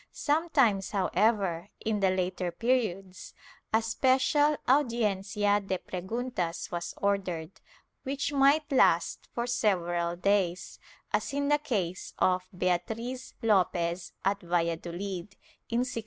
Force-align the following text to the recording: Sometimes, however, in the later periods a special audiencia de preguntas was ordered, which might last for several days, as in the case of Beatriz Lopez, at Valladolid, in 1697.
Sometimes, 0.11 0.89
however, 0.89 1.69
in 1.79 1.99
the 1.99 2.09
later 2.09 2.51
periods 2.51 3.35
a 3.71 3.83
special 3.83 4.57
audiencia 4.67 5.59
de 5.63 5.77
preguntas 5.77 6.71
was 6.71 6.95
ordered, 6.97 7.61
which 8.01 8.33
might 8.33 8.71
last 8.71 9.27
for 9.35 9.45
several 9.45 10.15
days, 10.15 10.79
as 11.13 11.33
in 11.33 11.49
the 11.49 11.59
case 11.59 12.15
of 12.17 12.47
Beatriz 12.51 13.35
Lopez, 13.43 14.13
at 14.25 14.41
Valladolid, 14.41 15.35
in 15.69 15.81
1697. 15.81 15.97